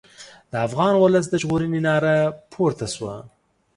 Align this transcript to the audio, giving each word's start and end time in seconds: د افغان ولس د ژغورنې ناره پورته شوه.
د 0.51 0.53
افغان 0.67 0.93
ولس 0.97 1.25
د 1.29 1.35
ژغورنې 1.41 1.79
ناره 1.87 2.15
پورته 2.51 2.85
شوه. 2.95 3.15